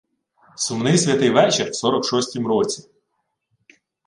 Сумний 0.55 0.97
святий 0.97 1.29
вечір 1.29 1.69
в 1.69 1.75
сорок 1.75 2.05
шостім 2.05 2.47
році. 2.47 2.89